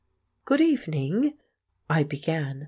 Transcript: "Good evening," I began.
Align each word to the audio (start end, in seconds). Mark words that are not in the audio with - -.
"Good 0.45 0.61
evening," 0.61 1.37
I 1.87 2.01
began. 2.01 2.59